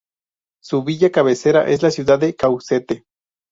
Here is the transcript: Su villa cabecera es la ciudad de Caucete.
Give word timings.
Su 0.63 0.83
villa 0.83 1.11
cabecera 1.11 1.69
es 1.69 1.83
la 1.83 1.91
ciudad 1.91 2.17
de 2.17 2.35
Caucete. 2.35 3.05